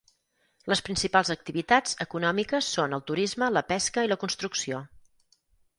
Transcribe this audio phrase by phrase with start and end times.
[0.71, 4.83] Les principals activitats econòmiques són el turisme, la pesca i la construcció.